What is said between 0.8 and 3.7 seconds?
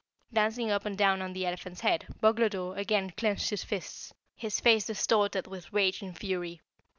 and down on the elephant's head, Boglodore again clenched his